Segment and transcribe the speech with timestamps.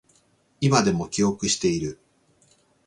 [0.61, 1.99] 今でも記憶している